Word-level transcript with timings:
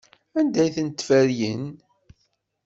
Anda-tent 0.39 0.97
tferyin? 1.05 1.63